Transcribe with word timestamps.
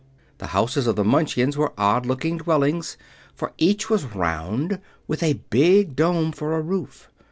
The 0.39 0.47
houses 0.47 0.87
of 0.87 0.95
the 0.95 1.03
Munchkins 1.03 1.55
were 1.55 1.73
odd 1.77 2.07
looking 2.07 2.37
dwellings, 2.37 2.97
for 3.35 3.53
each 3.59 3.87
was 3.87 4.03
round, 4.15 4.81
with 5.07 5.21
a 5.21 5.43
big 5.51 5.95
dome 5.95 6.31
for 6.31 6.55
a 6.55 6.61
roof. 6.63 7.07